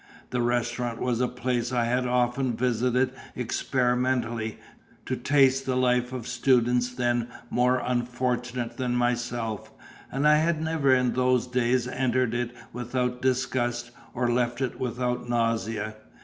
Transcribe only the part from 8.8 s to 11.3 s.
myself; and I had never in